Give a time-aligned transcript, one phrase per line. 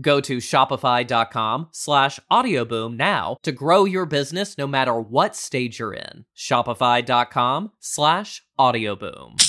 [0.00, 5.94] Go to shopify.com slash audioboom now to grow your business no matter what stage you're
[5.94, 6.24] in.
[6.36, 9.40] Shopify.com slash audioboom.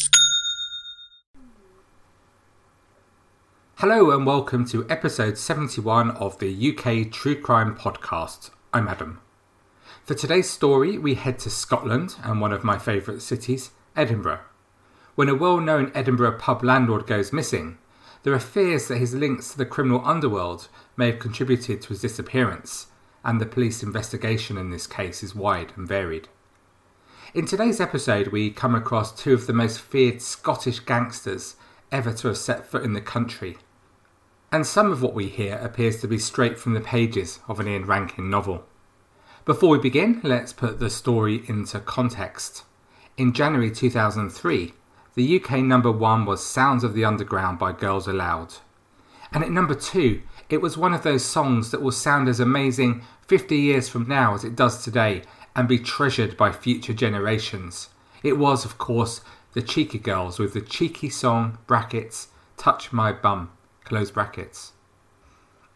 [3.80, 8.52] Hello and welcome to episode 71 of the UK True Crime Podcast.
[8.72, 9.20] I'm Adam.
[10.06, 14.42] For today's story, we head to Scotland and one of my favourite cities, Edinburgh.
[15.16, 17.80] When a well known Edinburgh pub landlord goes missing,
[18.26, 22.02] there are fears that his links to the criminal underworld may have contributed to his
[22.02, 22.88] disappearance,
[23.24, 26.28] and the police investigation in this case is wide and varied.
[27.36, 31.56] In today's episode, we come across two of the most feared Scottish gangsters
[31.92, 33.58] ever to have set foot in the country.
[34.52, 37.68] And some of what we hear appears to be straight from the pages of an
[37.68, 38.66] Ian Rankin novel.
[39.46, 42.64] Before we begin, let's put the story into context.
[43.18, 44.74] In January 2003,
[45.16, 48.56] the UK number one was Sounds of the Underground by Girls Aloud.
[49.32, 53.02] And at number two, it was one of those songs that will sound as amazing
[53.28, 55.24] 50 years from now as it does today
[55.56, 57.90] and be treasured by future generations.
[58.24, 59.22] It was, of course,
[59.54, 62.28] the Cheeky Girls with the cheeky song brackets
[62.58, 63.52] Touch My Bum
[63.86, 64.74] close brackets.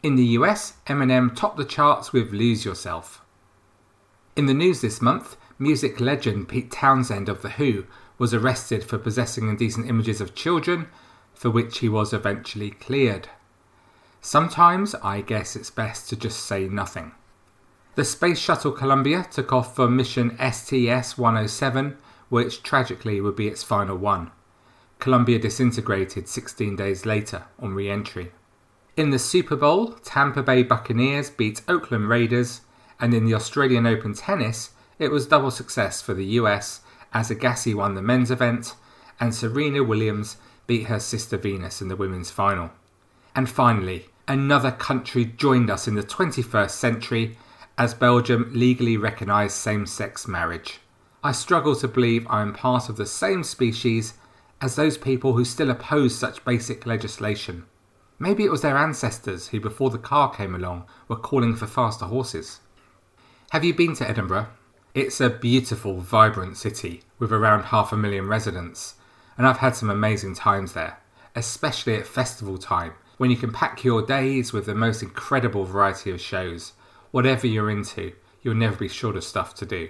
[0.04, 3.22] In the US, Eminem topped the charts with Lose Yourself.
[4.36, 7.86] In the news this month, music legend Pete Townshend of The Who
[8.20, 10.88] was arrested for possessing indecent images of children,
[11.34, 13.30] for which he was eventually cleared.
[14.22, 17.14] Sometimes I guess it's best to just say nothing.
[17.96, 21.98] The Space Shuttle Columbia took off for mission STS 107,
[22.28, 24.32] which tragically would be its final one.
[25.00, 28.32] Columbia disintegrated 16 days later on re entry.
[28.98, 32.62] In the Super Bowl, Tampa Bay Buccaneers beat Oakland Raiders,
[33.00, 36.82] and in the Australian Open tennis, it was double success for the US
[37.14, 38.76] as Agassi won the men's event,
[39.20, 40.38] and Serena Williams
[40.68, 42.72] beat her sister Venus in the women's final.
[43.36, 47.38] And finally, another country joined us in the 21st century
[47.78, 50.80] as Belgium legally recognised same sex marriage.
[51.24, 54.14] I struggle to believe I am part of the same species
[54.62, 57.66] as those people who still oppose such basic legislation.
[58.20, 62.06] Maybe it was their ancestors who, before the car came along, were calling for faster
[62.06, 62.60] horses.
[63.52, 64.48] Have you been to Edinburgh?
[64.96, 68.96] It's a beautiful, vibrant city with around half a million residents,
[69.38, 70.98] and I've had some amazing times there,
[71.36, 76.10] especially at festival time when you can pack your days with the most incredible variety
[76.10, 76.74] of shows.
[77.12, 79.90] Whatever you're into, you'll never be short of stuff to do.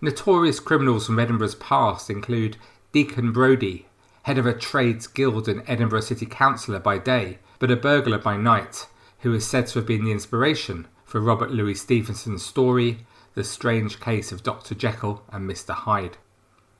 [0.00, 2.56] Notorious criminals from Edinburgh's past include
[2.90, 3.86] Deacon Brodie,
[4.24, 8.36] head of a trades guild and Edinburgh City Councillor by day, but a burglar by
[8.36, 8.88] night,
[9.20, 14.00] who is said to have been the inspiration for Robert Louis Stevenson's story the Strange
[14.00, 14.74] Case of Dr.
[14.74, 15.74] Jekyll and Mr.
[15.74, 16.18] Hyde.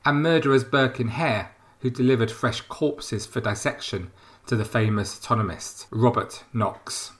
[0.05, 4.11] And murderers Burke and Hare, who delivered fresh corpses for dissection
[4.47, 7.11] to the famous anatomist Robert Knox.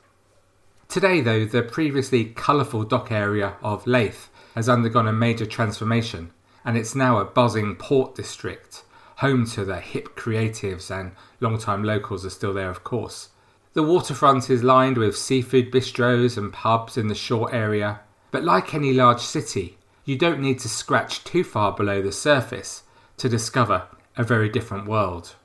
[0.88, 6.32] Today, though, the previously colourful dock area of Leith has undergone a major transformation,
[6.64, 8.84] and it's now a buzzing port district,
[9.18, 13.30] home to the hip creatives and long-time locals are still there, of course.
[13.74, 18.02] The waterfront is lined with seafood bistros and pubs in the shore area,
[18.34, 22.82] but like any large city, you don't need to scratch too far below the surface
[23.16, 23.84] to discover
[24.18, 25.36] a very different world.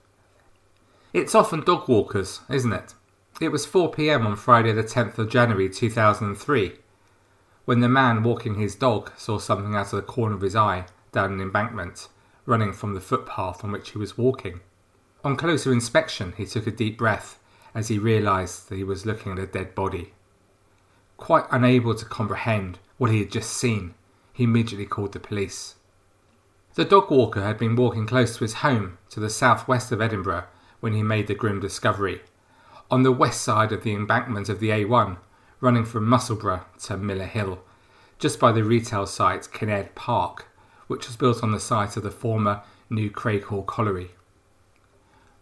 [1.12, 2.94] It's often dog walkers, isn't it?
[3.42, 6.76] It was 4 pm on Friday, the 10th of January 2003,
[7.66, 10.86] when the man walking his dog saw something out of the corner of his eye
[11.12, 12.08] down an embankment,
[12.46, 14.60] running from the footpath on which he was walking.
[15.22, 17.38] On closer inspection, he took a deep breath
[17.74, 20.14] as he realised that he was looking at a dead body.
[21.18, 23.94] Quite unable to comprehend what he had just seen,
[24.32, 25.74] he immediately called the police.
[26.74, 30.44] The dog walker had been walking close to his home to the southwest of Edinburgh
[30.80, 32.22] when he made the grim discovery.
[32.90, 35.18] On the west side of the embankment of the A1,
[35.60, 37.58] running from Musselburgh to Millerhill,
[38.18, 40.46] just by the retail site Kinnaird Park,
[40.86, 44.12] which was built on the site of the former New Craighall Colliery.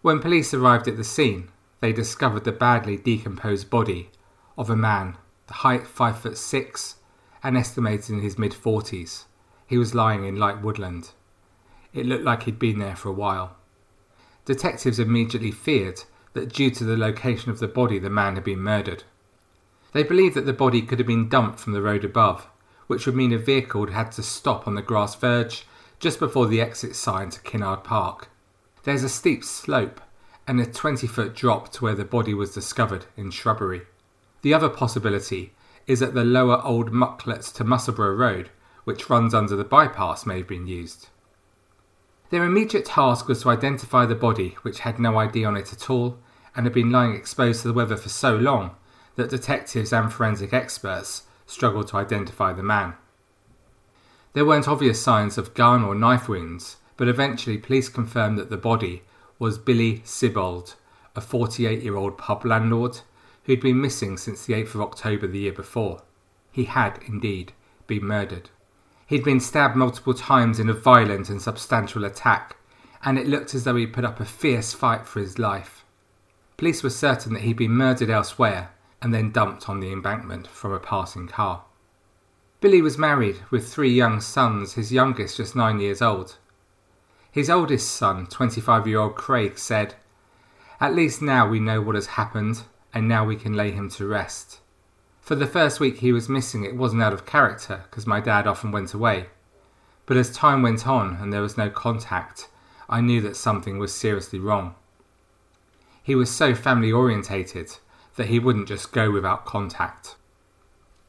[0.02, 1.50] When police arrived at the scene,
[1.80, 4.10] they discovered the badly decomposed body
[4.56, 5.16] of a man,
[5.54, 6.96] height five foot six,
[7.42, 9.26] and estimated in his mid forties.
[9.66, 11.10] He was lying in light woodland.
[11.92, 13.56] It looked like he'd been there for a while.
[14.44, 16.02] Detectives immediately feared
[16.34, 19.04] that due to the location of the body, the man had been murdered.
[19.92, 22.46] They believed that the body could have been dumped from the road above,
[22.86, 25.66] which would mean a vehicle had had to stop on the grass verge
[25.98, 28.28] just before the exit sign to Kinnaird Park.
[28.82, 30.00] There's a steep slope
[30.46, 33.82] and a 20 foot drop to where the body was discovered in shrubbery.
[34.42, 35.52] The other possibility
[35.86, 38.50] is that the lower Old Mucklets to Musselburgh Road,
[38.84, 41.08] which runs under the bypass, may have been used.
[42.30, 45.88] Their immediate task was to identify the body, which had no ID on it at
[45.88, 46.18] all
[46.56, 48.74] and had been lying exposed to the weather for so long
[49.14, 52.94] that detectives and forensic experts struggled to identify the man.
[54.32, 58.56] There weren't obvious signs of gun or knife wounds, but eventually police confirmed that the
[58.56, 59.02] body
[59.38, 60.74] was Billy Sibbald,
[61.14, 63.00] a 48 year old pub landlord
[63.46, 66.02] who'd been missing since the 8th of October the year before.
[66.50, 67.52] He had, indeed,
[67.86, 68.50] been murdered.
[69.06, 72.56] He'd been stabbed multiple times in a violent and substantial attack,
[73.04, 75.84] and it looked as though he'd put up a fierce fight for his life.
[76.56, 78.70] Police were certain that he'd been murdered elsewhere
[79.00, 81.64] and then dumped on the embankment from a passing car.
[82.60, 86.36] Billy was married with three young sons, his youngest just nine years old.
[87.30, 89.94] His oldest son, 25 year old Craig, said,
[90.80, 92.62] At least now we know what has happened,
[92.96, 94.60] and now we can lay him to rest.
[95.20, 98.46] For the first week he was missing, it wasn't out of character, because my dad
[98.46, 99.26] often went away.
[100.06, 102.48] But as time went on and there was no contact,
[102.88, 104.76] I knew that something was seriously wrong.
[106.02, 107.76] He was so family orientated
[108.14, 110.16] that he wouldn't just go without contact.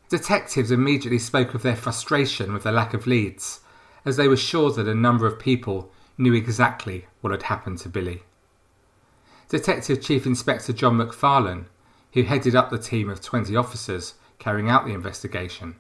[0.10, 3.62] Detectives immediately spoke of their frustration with the lack of leads,
[4.04, 7.88] as they were sure that a number of people knew exactly what had happened to
[7.88, 8.24] Billy.
[9.48, 11.68] Detective Chief Inspector John McFarlane,
[12.13, 15.75] who headed up the team of 20 officers carrying out the investigation,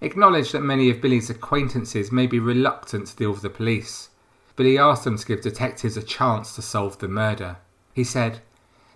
[0.00, 4.10] acknowledged that many of Billy's acquaintances may be reluctant to deal with the police,
[4.56, 7.56] but he asked them to give detectives a chance to solve the murder.
[7.94, 8.40] He said,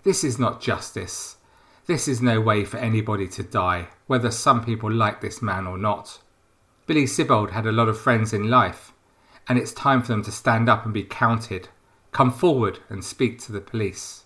[0.03, 1.37] This is not justice.
[1.87, 5.77] This is no way for anybody to die, whether some people like this man or
[5.77, 6.21] not.
[6.87, 8.93] Billy Sibbald had a lot of friends in life,
[9.49, 11.69] and it's time for them to stand up and be counted.
[12.13, 14.25] Come forward and speak to the police.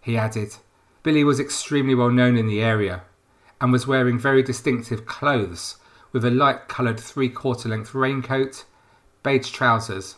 [0.00, 0.56] He added,
[1.04, 3.02] Billy was extremely well known in the area
[3.60, 5.76] and was wearing very distinctive clothes
[6.12, 8.64] with a light coloured three quarter length raincoat,
[9.22, 10.16] beige trousers,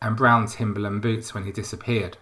[0.00, 2.18] and brown Timberland boots when he disappeared.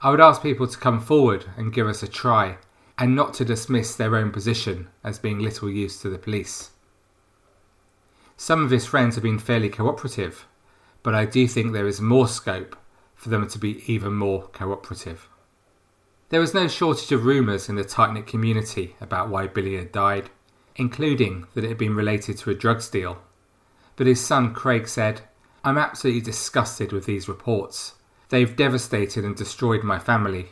[0.00, 2.56] I would ask people to come forward and give us a try,
[2.96, 6.70] and not to dismiss their own position as being little use to the police.
[8.38, 10.46] Some of his friends have been fairly cooperative,
[11.02, 12.76] but I do think there is more scope
[13.14, 15.28] for them to be even more cooperative.
[16.30, 19.92] There was no shortage of rumours in the tight knit community about why Billy had
[19.92, 20.28] died,
[20.76, 23.22] including that it had been related to a drugs deal.
[23.96, 25.22] But his son Craig said,
[25.64, 27.94] I'm absolutely disgusted with these reports.
[28.28, 30.50] They've devastated and destroyed my family.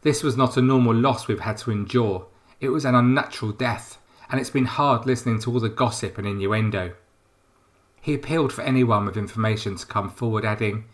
[0.00, 2.26] This was not a normal loss we've had to endure.
[2.58, 3.98] It was an unnatural death,
[4.30, 6.94] and it's been hard listening to all the gossip and innuendo.
[8.00, 10.86] He appealed for anyone with information to come forward, adding,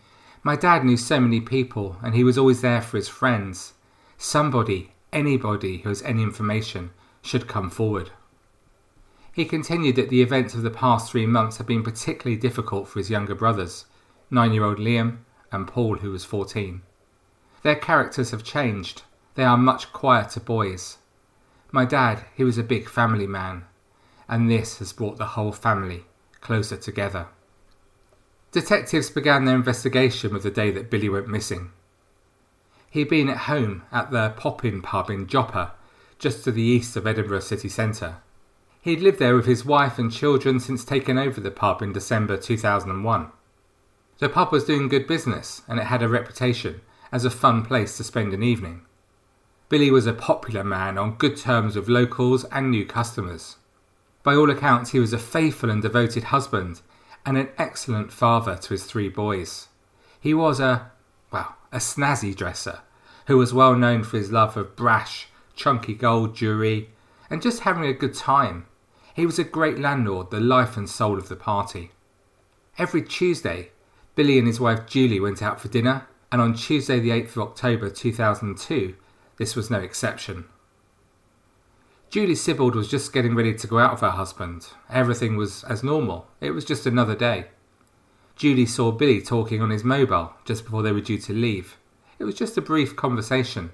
[0.43, 3.73] My dad knew so many people, and he was always there for his friends.
[4.17, 8.11] Somebody, anybody who has any information, should come forward.
[9.31, 12.97] He continued that the events of the past three months had been particularly difficult for
[12.97, 13.85] his younger brothers,
[14.31, 15.19] nine year old Liam
[15.51, 16.81] and Paul, who was 14.
[17.61, 19.03] Their characters have changed.
[19.35, 20.97] They are much quieter boys.
[21.71, 23.65] My dad, he was a big family man,
[24.27, 26.05] and this has brought the whole family
[26.41, 27.27] closer together.
[28.51, 31.71] Detectives began their investigation with the day that Billy went missing.
[32.97, 35.73] He'd been at home at the Poppin pub in Joppa,
[36.17, 38.15] just to the east of Edinburgh city centre.
[38.81, 42.37] He'd lived there with his wife and children since taking over the pub in December
[42.37, 43.31] 2001.
[44.17, 47.95] The pub was doing good business and it had a reputation as a fun place
[47.97, 48.81] to spend an evening.
[49.69, 53.57] Billy was a popular man on good terms with locals and new customers.
[54.23, 56.81] By all accounts, he was a faithful and devoted husband
[57.27, 59.67] and an excellent father to his three boys.
[60.19, 60.89] He was a,
[61.29, 62.79] well, a snazzy dresser
[63.27, 66.89] who was well known for his love of brash, chunky gold jewellery
[67.29, 68.65] and just having a good time.
[69.13, 71.91] He was a great landlord, the life and soul of the party.
[72.77, 73.71] Every Tuesday,
[74.15, 77.39] Billy and his wife Julie went out for dinner, and on Tuesday, the 8th of
[77.39, 78.95] October 2002,
[79.37, 80.45] this was no exception.
[82.09, 84.67] Julie Sibbald was just getting ready to go out with her husband.
[84.89, 86.27] Everything was as normal.
[86.39, 87.47] It was just another day.
[88.37, 91.75] Julie saw Billy talking on his mobile just before they were due to leave.
[92.19, 93.71] It was just a brief conversation.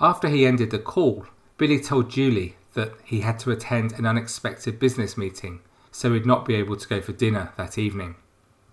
[0.00, 4.78] After he ended the call, Billy told Julie that he had to attend an unexpected
[4.78, 5.60] business meeting,
[5.90, 8.16] so he'd not be able to go for dinner that evening.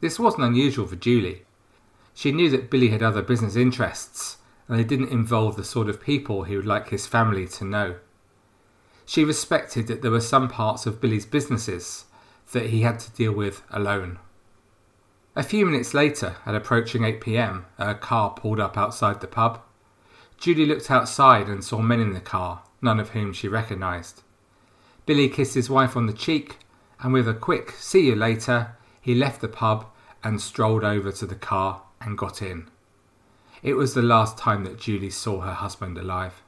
[0.02, 1.44] This wasn't unusual for Julie.
[2.14, 4.38] She knew that Billy had other business interests,
[4.68, 7.96] and they didn't involve the sort of people he would like his family to know.
[9.06, 12.06] She respected that there were some parts of Billy's businesses
[12.52, 14.20] that he had to deal with alone.
[15.38, 19.62] A few minutes later, at approaching 8 pm, a car pulled up outside the pub.
[20.38, 24.24] Julie looked outside and saw men in the car, none of whom she recognised.
[25.06, 26.60] Billy kissed his wife on the cheek,
[27.02, 29.86] and with a quick see you later, he left the pub
[30.24, 32.70] and strolled over to the car and got in.
[33.62, 36.42] It was the last time that Julie saw her husband alive.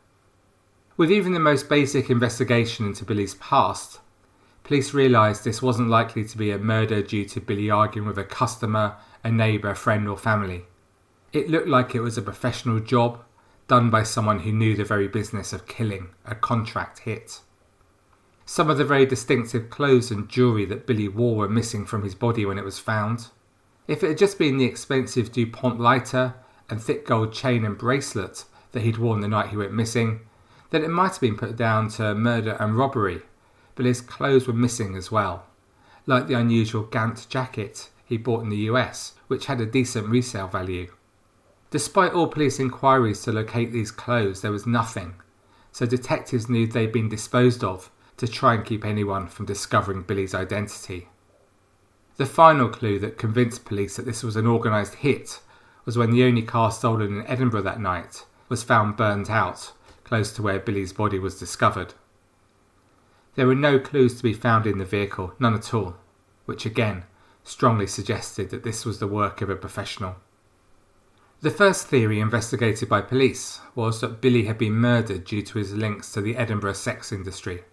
[0.96, 4.00] With even the most basic investigation into Billy's past,
[4.68, 8.26] police realised this wasn't likely to be a murder due to Billy arguing with a
[8.26, 10.66] customer, a neighbour, friend, or family.
[11.32, 13.24] It looked like it was a professional job
[13.70, 17.40] done by someone who knew the very business of killing, a contract hit.
[18.46, 22.16] Some of the very distinctive clothes and jewellery that Billy wore were missing from his
[22.16, 23.28] body when it was found.
[23.88, 26.34] If it had just been the expensive DuPont lighter
[26.70, 28.44] and thick gold chain and bracelet
[28.74, 30.22] that he'd worn the night he went missing,
[30.72, 33.22] then it might have been put down to murder and robbery,
[33.78, 35.46] but his clothes were missing as well,
[36.06, 40.48] like the unusual Gant jacket he bought in the US, which had a decent resale
[40.48, 40.92] value.
[41.70, 45.16] Despite all police inquiries to locate these clothes, there was nothing,
[45.72, 50.34] so detectives knew they'd been disposed of to try and keep anyone from discovering Billy's
[50.34, 51.08] identity.
[52.16, 55.40] The final clue that convinced police that this was an organised hit
[55.86, 59.72] was when the only car stolen in Edinburgh that night was found burnt out
[60.04, 61.94] close to where Billy's body was discovered.
[63.38, 65.98] There were no clues to be found in the vehicle, none at all,
[66.46, 67.04] which again
[67.44, 70.16] strongly suggested that this was the work of a professional.
[71.42, 75.76] The first theory investigated by police was that Billy had been murdered due to his
[75.76, 77.64] links to the Edinburgh sex industry.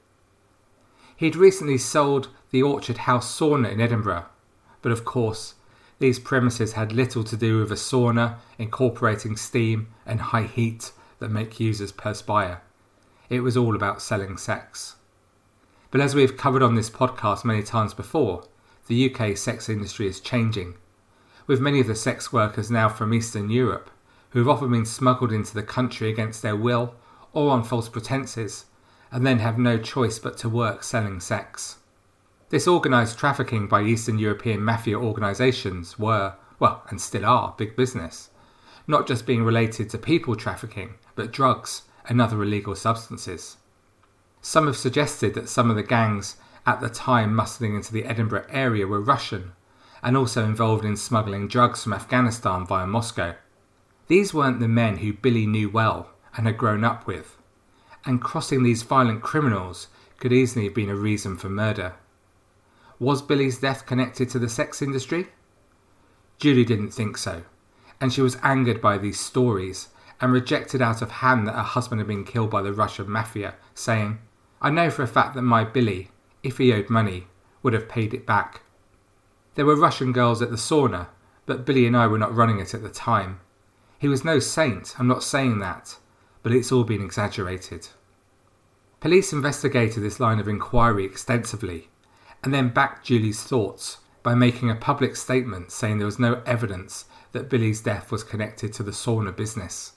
[1.16, 4.26] He'd recently sold the Orchard House sauna in Edinburgh,
[4.82, 5.54] but of course,
[5.98, 11.30] these premises had little to do with a sauna incorporating steam and high heat that
[11.30, 12.60] make users perspire.
[13.30, 14.96] It was all about selling sex.
[15.94, 18.42] But as we've covered on this podcast many times before,
[18.88, 20.74] the UK sex industry is changing,
[21.46, 23.92] with many of the sex workers now from Eastern Europe,
[24.30, 26.96] who have often been smuggled into the country against their will
[27.32, 28.64] or on false pretences,
[29.12, 31.76] and then have no choice but to work selling sex.
[32.48, 38.30] This organised trafficking by Eastern European mafia organisations were, well, and still are, big business
[38.88, 43.58] not just being related to people trafficking, but drugs and other illegal substances.
[44.46, 46.36] Some have suggested that some of the gangs
[46.66, 49.52] at the time muscling into the Edinburgh area were Russian
[50.02, 53.36] and also involved in smuggling drugs from Afghanistan via Moscow.
[54.06, 57.38] These weren't the men who Billy knew well and had grown up with,
[58.04, 61.94] and crossing these violent criminals could easily have been a reason for murder.
[62.98, 65.28] Was Billy's death connected to the sex industry?
[66.38, 67.44] Julie didn't think so
[68.00, 69.88] and she was angered by these stories
[70.20, 73.54] and rejected out of hand that her husband had been killed by the Russian mafia,
[73.74, 74.18] saying,
[74.64, 76.08] I know for a fact that my Billy,
[76.42, 77.26] if he owed money,
[77.62, 78.62] would have paid it back.
[79.56, 81.08] There were Russian girls at the sauna,
[81.44, 83.40] but Billy and I were not running it at the time.
[83.98, 85.98] He was no saint, I'm not saying that,
[86.42, 87.88] but it's all been exaggerated.
[89.00, 91.90] Police investigated this line of inquiry extensively
[92.42, 97.04] and then backed Julie's thoughts by making a public statement saying there was no evidence
[97.32, 99.92] that Billy's death was connected to the sauna business.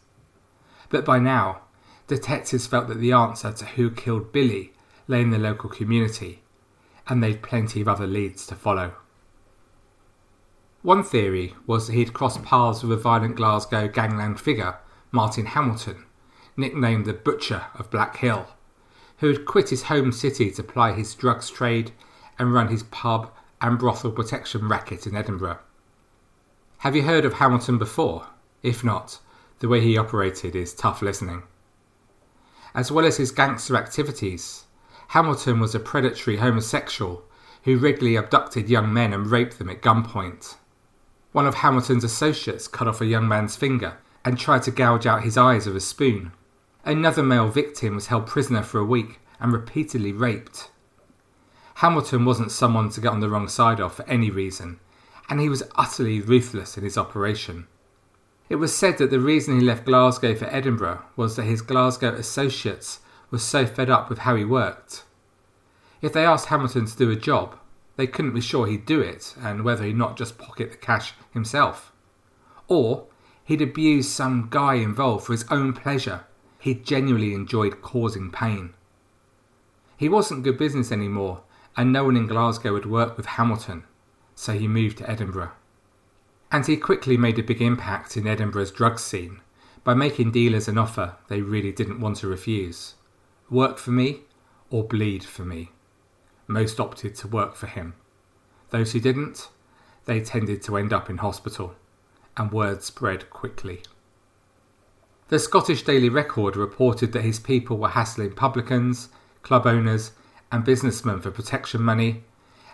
[0.89, 1.61] But by now,
[2.07, 4.73] detectives felt that the answer to who killed Billy
[5.07, 6.41] lay in the local community,
[7.07, 8.93] and they'd plenty of other leads to follow.
[10.81, 14.77] One theory was that he'd crossed paths with a violent Glasgow gangland figure,
[15.11, 16.05] Martin Hamilton,
[16.55, 18.47] nicknamed the Butcher of Blackhill,
[19.17, 21.91] who had quit his home city to ply his drugs trade
[22.39, 25.59] and run his pub and brothel protection racket in Edinburgh.
[26.79, 28.27] Have you heard of Hamilton before?
[28.61, 29.19] If not,
[29.59, 31.43] the way he operated is tough listening.
[32.73, 34.65] As well as his gangster activities,
[35.09, 37.23] Hamilton was a predatory homosexual
[37.63, 40.55] who regularly abducted young men and raped them at gunpoint.
[41.31, 45.23] One of Hamilton's associates cut off a young man's finger and tried to gouge out
[45.23, 46.31] his eyes with a spoon.
[46.83, 50.69] Another male victim was held prisoner for a week and repeatedly raped.
[51.75, 54.79] Hamilton wasn't someone to get on the wrong side of for any reason,
[55.29, 57.67] and he was utterly ruthless in his operation.
[58.49, 62.13] It was said that the reason he left Glasgow for Edinburgh was that his Glasgow
[62.13, 62.99] associates
[63.29, 65.03] were so fed up with how he worked.
[66.01, 67.57] If they asked Hamilton to do a job,
[67.97, 71.13] they couldn't be sure he'd do it and whether he'd not just pocket the cash
[71.31, 71.91] himself.
[72.67, 73.07] Or
[73.43, 76.25] he'd abuse some guy involved for his own pleasure.
[76.59, 78.73] He genuinely enjoyed causing pain.
[79.97, 81.41] He wasn't good business anymore,
[81.75, 83.83] and no one in Glasgow would work with Hamilton,
[84.35, 85.51] so he moved to Edinburgh.
[86.51, 89.41] And he quickly made a big impact in Edinburgh's drug scene
[89.83, 92.95] by making dealers an offer they really didn't want to refuse
[93.49, 94.21] work for me
[94.69, 95.71] or bleed for me.
[96.47, 97.93] Most opted to work for him.
[98.69, 99.47] Those who didn't,
[100.05, 101.75] they tended to end up in hospital,
[102.35, 103.83] and word spread quickly.
[105.29, 109.09] The Scottish Daily Record reported that his people were hassling publicans,
[109.41, 110.11] club owners,
[110.51, 112.23] and businessmen for protection money,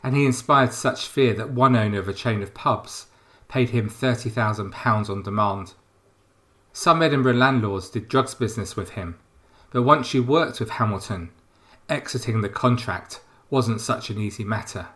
[0.04, 3.08] and he inspired such fear that one owner of a chain of pubs
[3.54, 5.76] paid him £30,000 on demand.
[6.72, 9.20] Some Edinburgh landlords did drugs business with him,
[9.70, 11.30] but once you worked with Hamilton,
[11.88, 14.88] exiting the contract wasn't such an easy matter.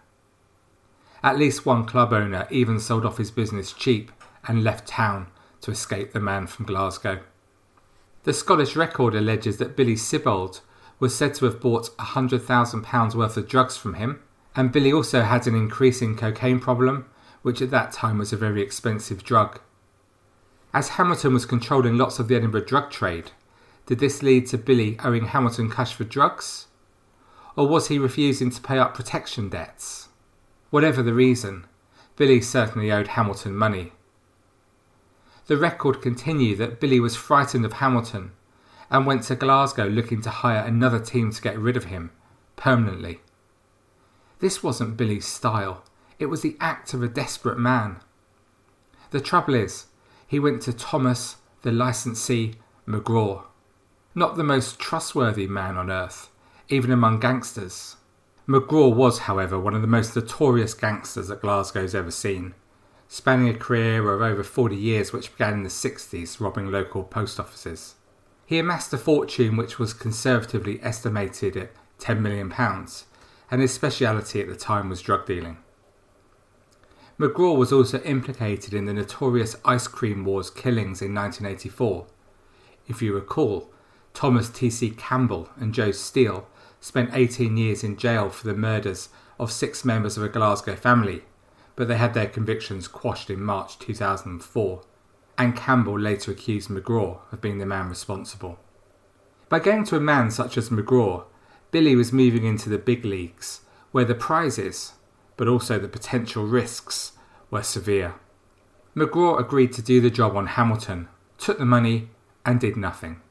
[1.21, 4.11] At least one club owner even sold off his business cheap
[4.47, 5.27] and left town
[5.61, 7.19] to escape the man from Glasgow.
[8.23, 10.61] The Scottish record alleges that Billy Sibbald
[10.99, 14.19] was said to have bought £100,000 worth of drugs from him,
[14.55, 17.05] and Billy also had an increasing cocaine problem
[17.47, 19.61] which at that time was a very expensive drug.
[20.73, 23.31] As Hamilton was controlling lots of the Edinburgh drug trade,
[23.85, 26.67] did this lead to Billy owing Hamilton cash for drugs?
[27.55, 30.09] Or was he refusing to pay up protection debts?
[30.71, 31.67] Whatever the reason,
[32.17, 33.93] Billy certainly owed Hamilton money.
[35.45, 38.33] The record continued that Billy was frightened of Hamilton
[38.91, 42.11] and went to Glasgow looking to hire another team to get rid of him
[42.57, 43.21] permanently.
[44.39, 45.85] This wasn't Billy's style,
[46.19, 47.97] it was the act of a desperate man.
[49.11, 49.85] The trouble is,
[50.27, 52.55] he went to Thomas, the licensee,
[52.87, 53.43] McGraw.
[54.15, 56.29] Not the most trustworthy man on earth,
[56.69, 57.97] even among gangsters.
[58.47, 62.53] McGraw was, however, one of the most notorious gangsters that Glasgow's ever seen,
[63.07, 67.39] spanning a career of over 40 years which began in the 60s robbing local post
[67.39, 67.95] offices.
[68.45, 72.53] He amassed a fortune which was conservatively estimated at £10 million,
[73.51, 75.57] and his speciality at the time was drug dealing.
[77.19, 82.05] McGraw was also implicated in the notorious Ice Cream Wars killings in 1984.
[82.87, 83.71] If you recall,
[84.13, 84.91] Thomas T.C.
[84.91, 86.47] Campbell and Joe Steele
[86.79, 91.23] spent 18 years in jail for the murders of six members of a Glasgow family,
[91.75, 94.83] but they had their convictions quashed in March 2004,
[95.39, 98.59] and Campbell later accused McGraw of being the man responsible.
[99.49, 101.23] By going to a man such as McGraw,
[101.71, 104.93] Billy was moving into the big leagues, where the prizes,
[105.37, 107.13] but also the potential risks
[107.49, 108.15] were severe.
[108.95, 112.09] McGraw agreed to do the job on Hamilton, took the money,
[112.45, 113.21] and did nothing.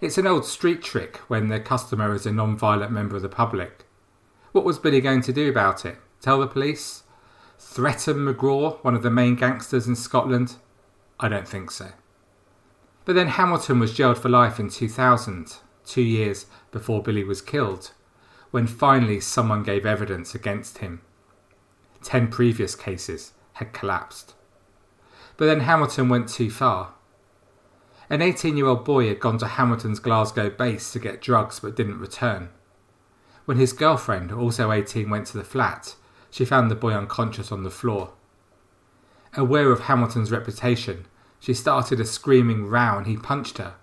[0.00, 3.28] It's an old street trick when the customer is a non violent member of the
[3.28, 3.86] public.
[4.52, 5.96] What was Billy going to do about it?
[6.20, 7.04] Tell the police?
[7.58, 10.56] Threaten McGraw, one of the main gangsters in Scotland?
[11.18, 11.92] I don't think so.
[13.06, 17.92] But then Hamilton was jailed for life in 2000, two years before Billy was killed,
[18.50, 21.00] when finally someone gave evidence against him.
[22.06, 24.34] Ten previous cases had collapsed.
[25.36, 26.94] But then Hamilton went too far.
[28.08, 31.74] An 18 year old boy had gone to Hamilton's Glasgow base to get drugs but
[31.74, 32.50] didn't return.
[33.44, 35.96] When his girlfriend, also 18, went to the flat,
[36.30, 38.12] she found the boy unconscious on the floor.
[39.34, 41.06] Aware of Hamilton's reputation,
[41.40, 43.74] she started a screaming row and he punched her.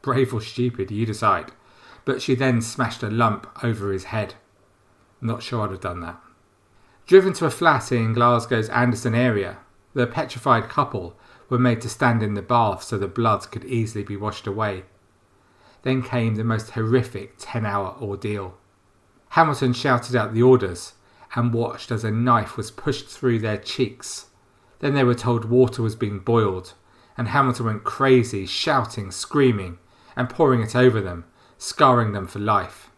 [0.00, 1.50] Brave or stupid, you decide.
[2.04, 4.34] But she then smashed a lump over his head.
[5.20, 6.20] Not sure I'd have done that.
[7.06, 9.58] Driven to a flat in Glasgow's Anderston area,
[9.92, 11.18] the petrified couple
[11.50, 14.84] were made to stand in the bath so the blood could easily be washed away.
[15.82, 18.54] Then came the most horrific 10 hour ordeal.
[19.30, 20.94] Hamilton shouted out the orders
[21.34, 24.28] and watched as a knife was pushed through their cheeks.
[24.78, 26.72] Then they were told water was being boiled,
[27.18, 29.78] and Hamilton went crazy, shouting, screaming,
[30.16, 31.26] and pouring it over them,
[31.58, 32.88] scarring them for life.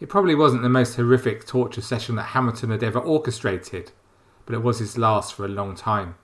[0.00, 3.92] It probably wasn't the most horrific torture session that Hamilton had ever orchestrated,
[4.46, 6.14] but it was his last for a long time.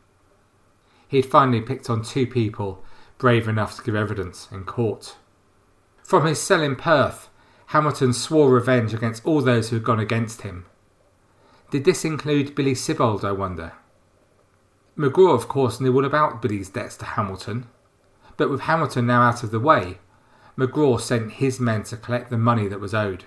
[1.09, 2.85] He had finally picked on two people
[3.19, 5.17] brave enough to give evidence in court.
[6.03, 7.29] From his cell in Perth,
[7.67, 10.67] Hamilton swore revenge against all those who had gone against him.
[11.71, 13.73] Did this include Billy Sibbald, I wonder?
[14.97, 17.67] McGraw, of course, knew all about Billy's debts to Hamilton,
[18.37, 19.99] but with Hamilton now out of the way,
[20.57, 23.25] McGraw sent his men to collect the money that was owed.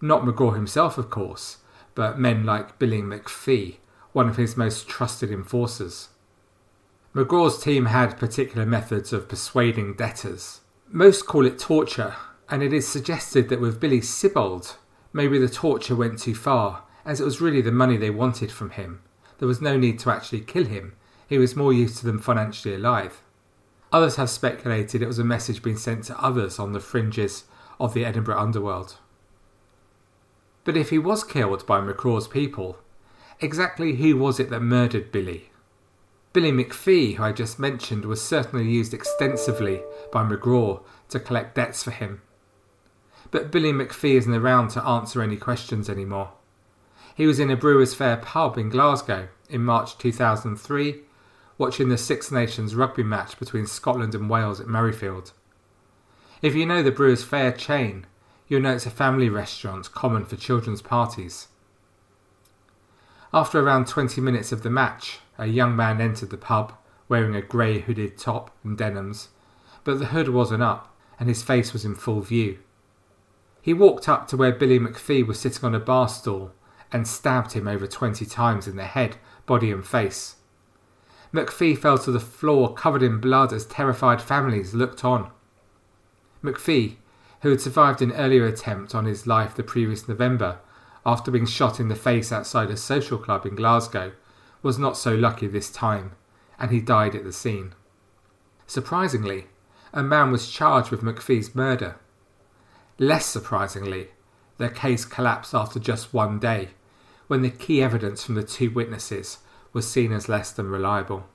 [0.00, 1.58] Not McGraw himself, of course,
[1.94, 3.76] but men like Billy McPhee,
[4.12, 6.08] one of his most trusted enforcers.
[7.14, 10.60] McGraw's team had particular methods of persuading debtors.
[10.90, 12.16] Most call it torture,
[12.48, 14.76] and it is suggested that with Billy Sibbald,
[15.12, 18.70] maybe the torture went too far, as it was really the money they wanted from
[18.70, 19.00] him.
[19.38, 20.96] There was no need to actually kill him,
[21.28, 23.22] he was more used to them financially alive.
[23.92, 27.44] Others have speculated it was a message being sent to others on the fringes
[27.78, 28.98] of the Edinburgh underworld.
[30.64, 32.78] But if he was killed by McGraw's people,
[33.40, 35.50] exactly who was it that murdered Billy?
[36.32, 41.84] Billy McPhee, who I just mentioned, was certainly used extensively by McGraw to collect debts
[41.84, 42.22] for him.
[43.30, 46.32] But Billy McPhee isn't around to answer any questions anymore.
[47.14, 51.02] He was in a Brewers Fayre pub in Glasgow in March 2003,
[51.56, 55.30] watching the Six Nations rugby match between Scotland and Wales at Murrayfield.
[56.42, 58.06] If you know the Brewers Fayre chain,
[58.48, 61.48] you'll know it's a family restaurant common for children's parties.
[63.32, 66.72] After around 20 minutes of the match, a young man entered the pub
[67.08, 69.28] wearing a grey hooded top and denims,
[69.82, 72.58] but the hood wasn't up and his face was in full view.
[73.60, 76.52] He walked up to where Billy McPhee was sitting on a bar stool
[76.92, 80.36] and stabbed him over 20 times in the head, body, and face.
[81.32, 85.30] McPhee fell to the floor covered in blood as terrified families looked on.
[86.42, 86.96] McPhee,
[87.44, 90.58] who had survived an earlier attempt on his life the previous November
[91.04, 94.12] after being shot in the face outside a social club in Glasgow,
[94.62, 96.12] was not so lucky this time,
[96.58, 97.74] and he died at the scene.
[98.66, 99.48] Surprisingly,
[99.92, 101.96] a man was charged with McPhee's murder.
[102.98, 104.08] Less surprisingly,
[104.56, 106.70] their case collapsed after just one day
[107.26, 109.40] when the key evidence from the two witnesses
[109.74, 111.26] was seen as less than reliable.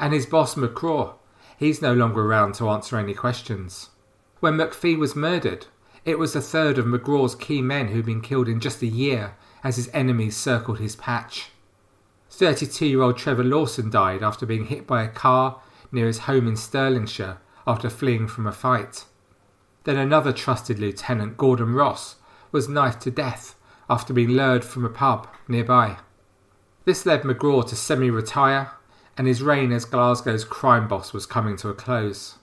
[0.00, 1.14] And his boss, McGraw,
[1.56, 3.89] he's no longer around to answer any questions.
[4.40, 5.66] When McPhee was murdered,
[6.06, 9.36] it was a third of McGraw's key men who'd been killed in just a year
[9.62, 11.50] as his enemies circled his patch.
[12.30, 15.60] 32 year old Trevor Lawson died after being hit by a car
[15.92, 19.04] near his home in Stirlingshire after fleeing from a fight.
[19.84, 22.16] Then another trusted lieutenant, Gordon Ross,
[22.50, 23.56] was knifed to death
[23.90, 25.98] after being lured from a pub nearby.
[26.86, 28.72] This led McGraw to semi retire,
[29.18, 32.36] and his reign as Glasgow's crime boss was coming to a close.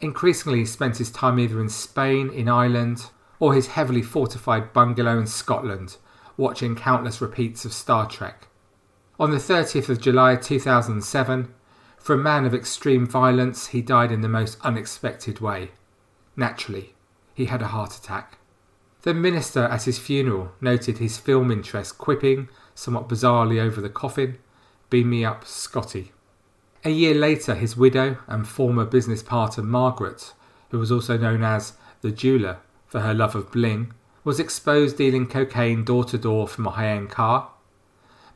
[0.00, 3.06] Increasingly, he spent his time either in Spain, in Ireland,
[3.38, 5.96] or his heavily fortified bungalow in Scotland,
[6.36, 8.48] watching countless repeats of Star Trek.
[9.18, 11.54] On the 30th of July 2007,
[11.98, 15.70] for a man of extreme violence, he died in the most unexpected way.
[16.36, 16.94] Naturally,
[17.34, 18.38] he had a heart attack.
[19.02, 24.38] The minister at his funeral noted his film interest, quipping, somewhat bizarrely over the coffin,
[24.88, 26.12] Beam me up, Scotty.
[26.86, 30.32] A year later, his widow and former business partner Margaret,
[30.70, 35.26] who was also known as the jeweller for her love of bling, was exposed dealing
[35.26, 37.50] cocaine door to door from a high end car.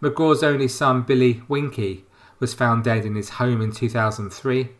[0.03, 2.07] McGraw's only son, Billy Winky,
[2.41, 4.71] was found dead in his home in 2003,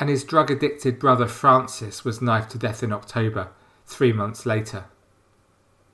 [0.00, 3.50] and his drug addicted brother Francis was knifed to death in October,
[3.86, 4.86] three months later.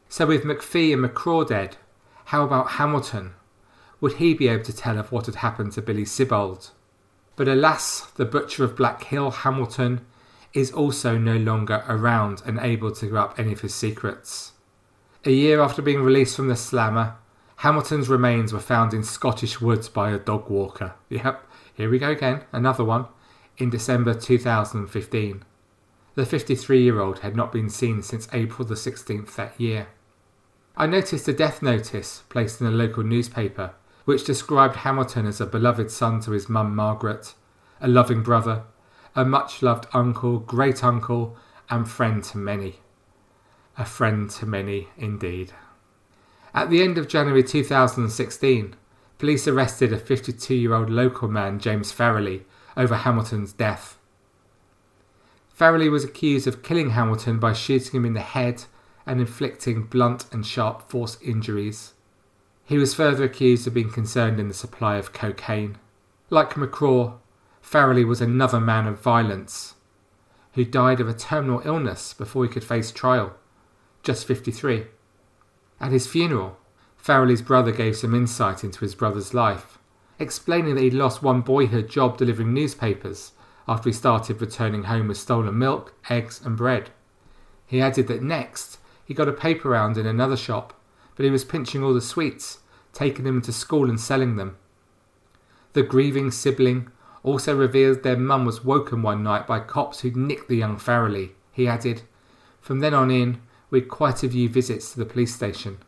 [0.09, 1.77] So, with McPhee and McGraw dead,
[2.25, 3.35] how about Hamilton?
[4.01, 6.71] Would he be able to tell of what had happened to Billy Sibbald?
[7.37, 10.05] But alas, the butcher of Blackhill, Hamilton,
[10.53, 14.53] is also no longer around and able to give up any of his secrets.
[15.25, 17.17] A year after being released from the slammer,
[17.57, 20.95] Hamilton's remains were found in Scottish woods by a dog walker.
[21.09, 23.07] Yep, here we go again, another one,
[23.57, 25.45] in December 2015.
[26.15, 29.89] The 53 year old had not been seen since April the 16th that year.
[30.77, 35.47] I noticed a death notice placed in a local newspaper which described Hamilton as a
[35.47, 37.35] beloved son to his mum Margaret,
[37.81, 38.65] a loving brother,
[39.15, 41.37] a much loved uncle, great uncle,
[41.69, 42.81] and friend to many.
[43.79, 45.53] A friend to many indeed.
[46.55, 48.77] At the end of January 2016,
[49.19, 52.43] police arrested a 52 year old local man, James Farrelly,
[52.77, 53.99] over Hamilton's death.
[55.59, 58.65] Farrelly was accused of killing Hamilton by shooting him in the head
[59.07, 61.95] and inflicting blunt and sharp force injuries.
[62.65, 65.79] He was further accused of being concerned in the supply of cocaine.
[66.31, 67.19] Like McGraw,
[67.63, 69.75] Farrelly was another man of violence
[70.55, 73.35] who died of a terminal illness before he could face trial,
[74.03, 74.87] just 53.
[75.81, 76.59] At his funeral,
[77.03, 79.79] Farrelly's brother gave some insight into his brother's life,
[80.19, 83.33] explaining that he'd lost one boyhood job delivering newspapers
[83.67, 86.91] after he started returning home with stolen milk, eggs, and bread.
[87.67, 90.75] He added that next he got a paper round in another shop,
[91.23, 92.59] but he was pinching all the sweets,
[92.93, 94.57] taking them to school and selling them.
[95.73, 96.91] The grieving sibling
[97.23, 101.31] also revealed their mum was woken one night by cops who'd nicked the young Farrelly.
[101.53, 102.03] He added,
[102.61, 105.79] From then on in, we'd quite a few visits to the police station.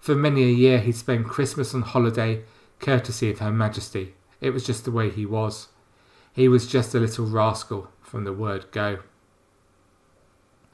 [0.00, 2.42] For many a year he'd spend Christmas on holiday,
[2.78, 4.16] courtesy of Her Majesty.
[4.42, 5.68] It was just the way he was.
[6.30, 8.98] He was just a little rascal from the word go.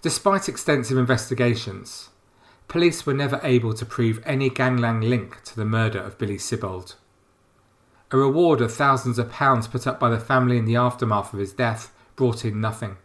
[0.03, 2.09] Despite extensive investigations,
[2.69, 6.97] police were never able to prove any gangland link to the murder of Billy Sibbald.
[8.11, 11.41] A reward of thousands of pounds put up by the family in the aftermath of
[11.41, 12.97] his death brought in nothing.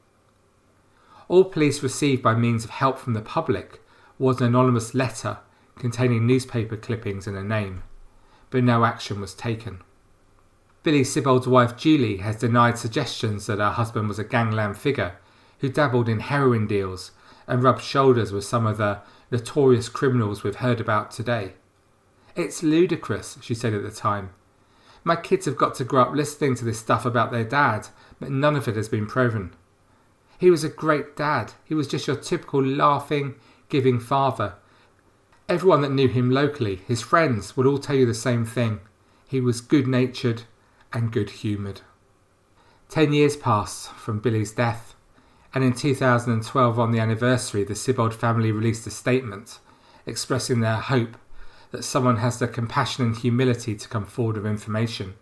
[1.28, 3.82] All police received by means of help from the public
[4.18, 5.38] was an anonymous letter
[5.78, 7.84] containing newspaper clippings and a name,
[8.50, 9.82] but no action was taken.
[10.84, 15.16] Billy Sibbald's wife Julie has denied suggestions that her husband was a gangland figure
[15.60, 17.12] who dabbled in heroin deals
[17.50, 19.00] and rubbed shoulders with some of the
[19.32, 21.54] notorious criminals we've heard about today.
[22.36, 24.30] It's ludicrous, she said at the time.
[25.04, 27.88] My kids have got to grow up listening to this stuff about their dad,
[28.20, 29.56] but none of it has been proven.
[30.38, 31.54] He was a great dad.
[31.66, 33.36] He was just your typical laughing,
[33.68, 34.54] giving father.
[35.50, 38.80] Everyone that knew him locally, his friends, would all tell you the same thing.
[39.28, 40.44] He was good natured
[40.94, 41.82] and good humoured.
[42.88, 44.96] Ten years passed from Billy's death,
[45.54, 49.60] and in 2012, on the anniversary, the Sibbald family released a statement
[50.06, 51.18] expressing their hope
[51.72, 55.16] that someone has the compassion and humility to come forward with information.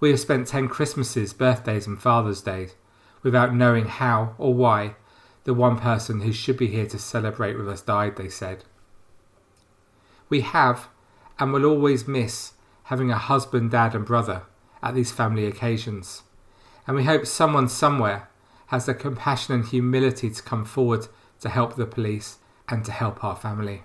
[0.00, 2.74] We have spent 10 Christmases, birthdays, and Father's Days
[3.22, 4.94] without knowing how or why
[5.44, 8.64] the one person who should be here to celebrate with us died, they said.
[10.28, 10.88] We have
[11.38, 12.52] and will always miss
[12.84, 14.42] having a husband, dad, and brother
[14.82, 16.22] at these family occasions,
[16.86, 18.27] and we hope someone somewhere
[18.68, 21.06] has the compassion and humility to come forward
[21.40, 23.82] to help the police and to help our family.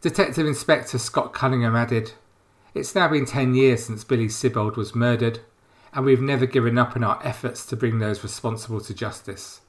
[0.00, 2.12] Detective Inspector Scott Cunningham added,
[2.74, 5.40] It's now been 10 years since Billy Sibbald was murdered,
[5.92, 9.60] and we've never given up in our efforts to bring those responsible to justice.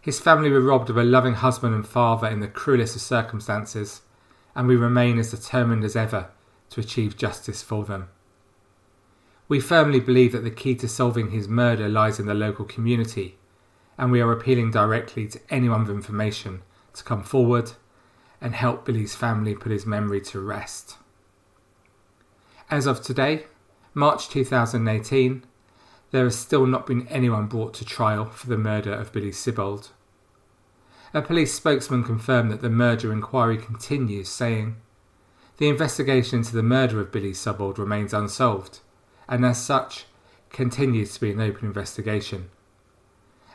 [0.00, 4.02] His family were robbed of a loving husband and father in the cruelest of circumstances,
[4.54, 6.30] and we remain as determined as ever
[6.70, 8.08] to achieve justice for them.
[9.46, 13.36] We firmly believe that the key to solving his murder lies in the local community,
[13.98, 16.62] and we are appealing directly to anyone with information
[16.94, 17.72] to come forward
[18.40, 20.96] and help Billy's family put his memory to rest.
[22.70, 23.44] As of today,
[23.92, 25.44] March 2018,
[26.10, 29.90] there has still not been anyone brought to trial for the murder of Billy Sibbald.
[31.12, 34.76] A police spokesman confirmed that the murder inquiry continues, saying,
[35.58, 38.80] The investigation into the murder of Billy Sibbald remains unsolved,
[39.28, 40.06] and as such,
[40.50, 42.50] continues to be an open investigation.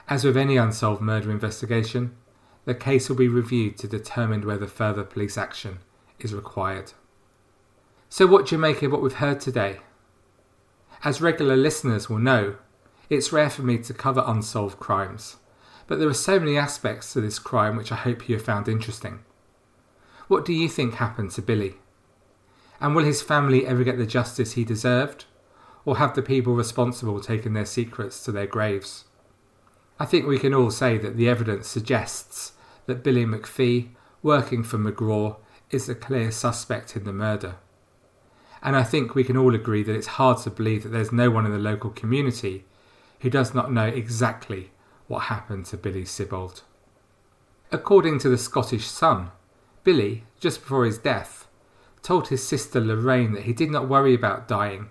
[0.07, 2.15] As with any unsolved murder investigation,
[2.65, 5.79] the case will be reviewed to determine whether further police action
[6.19, 6.93] is required.
[8.09, 9.79] So, what do you make of what we've heard today?
[11.03, 12.55] As regular listeners will know,
[13.09, 15.37] it's rare for me to cover unsolved crimes,
[15.87, 18.67] but there are so many aspects to this crime which I hope you have found
[18.67, 19.19] interesting.
[20.27, 21.77] What do you think happened to Billy?
[22.81, 25.25] And will his family ever get the justice he deserved?
[25.85, 29.05] Or have the people responsible taken their secrets to their graves?
[29.99, 32.53] I think we can all say that the evidence suggests
[32.85, 33.89] that Billy McPhee,
[34.23, 35.37] working for McGraw,
[35.71, 37.55] is a clear suspect in the murder.
[38.61, 41.29] And I think we can all agree that it's hard to believe that there's no
[41.29, 42.65] one in the local community
[43.21, 44.71] who does not know exactly
[45.07, 46.63] what happened to Billy Sibbald.
[47.71, 49.31] According to the Scottish Sun,
[49.83, 51.47] Billy, just before his death,
[52.01, 54.89] told his sister Lorraine that he did not worry about dying,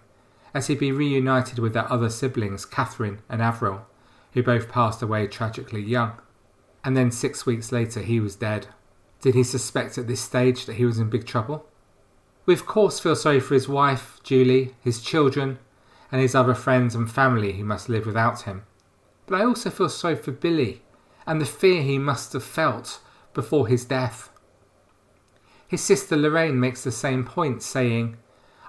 [0.54, 3.86] as he'd be reunited with their other siblings, Catherine and Avril,
[4.32, 6.12] who both passed away tragically young.
[6.84, 8.68] And then six weeks later, he was dead.
[9.20, 11.66] Did he suspect at this stage that he was in big trouble?
[12.46, 15.58] We, of course, feel sorry for his wife, Julie, his children,
[16.10, 18.64] and his other friends and family who must live without him.
[19.26, 20.82] But I also feel sorry for Billy
[21.26, 23.00] and the fear he must have felt
[23.34, 24.30] before his death.
[25.66, 28.16] His sister Lorraine makes the same point, saying,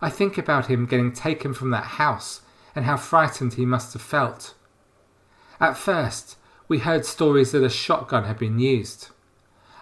[0.01, 2.41] I think about him getting taken from that house
[2.75, 4.53] and how frightened he must have felt.
[5.59, 9.09] At first, we heard stories that a shotgun had been used.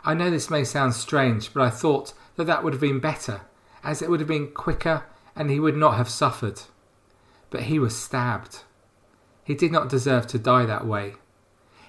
[0.04, 3.42] I know this may sound strange, but I thought that that would have been better,
[3.84, 5.04] as it would have been quicker
[5.36, 6.62] and he would not have suffered.
[7.50, 8.64] But he was stabbed.
[9.44, 11.16] He did not deserve to die that way.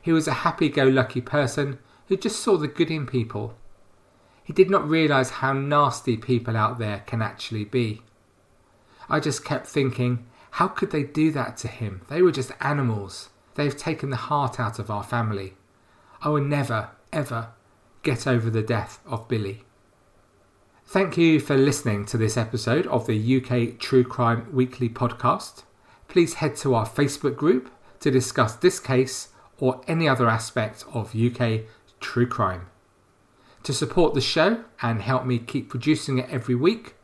[0.03, 3.57] He was a happy go lucky person who just saw the good in people.
[4.45, 8.03] He did not realise how nasty people out there can actually be.
[9.09, 12.03] I just kept thinking, how could they do that to him?
[12.09, 13.31] They were just animals.
[13.55, 15.55] They've taken the heart out of our family.
[16.23, 17.49] I will never, ever
[18.03, 19.65] get over the death of Billy.
[20.87, 25.65] Thank you for listening to this episode of the UK True Crime Weekly podcast.
[26.09, 31.15] Please head to our Facebook group to discuss this case or any other aspect of
[31.15, 31.63] UK
[32.01, 32.67] true crime.
[33.65, 36.95] To support the show and help me keep producing it every week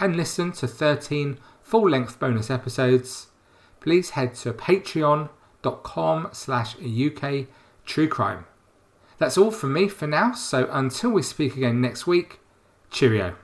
[0.00, 3.28] and listen to 13 full length bonus episodes,
[3.80, 7.46] please head to patreon.com slash UK
[7.84, 8.44] true crime.
[9.18, 12.40] That's all from me for now, so until we speak again next week,
[12.90, 13.36] cheerio.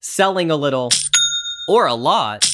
[0.00, 0.90] Selling a little
[1.68, 2.46] or a lot,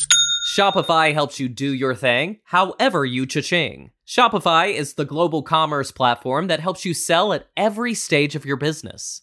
[0.56, 3.90] Shopify helps you do your thing however you cha-ching.
[4.06, 8.56] Shopify is the global commerce platform that helps you sell at every stage of your
[8.56, 9.22] business.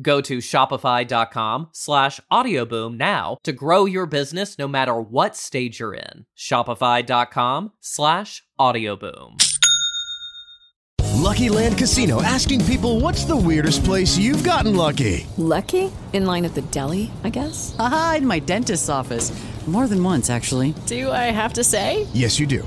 [0.00, 5.94] Go to shopify.com slash audioboom now to grow your business no matter what stage you're
[5.94, 6.26] in.
[6.36, 9.36] Shopify.com slash audioboom.
[11.20, 15.26] Lucky Land Casino asking people what's the weirdest place you've gotten lucky?
[15.36, 15.92] Lucky?
[16.12, 17.76] In line at the deli, I guess?
[17.78, 19.30] Aha, in my dentist's office.
[19.66, 20.74] More than once, actually.
[20.86, 22.08] Do I have to say?
[22.12, 22.66] Yes, you do.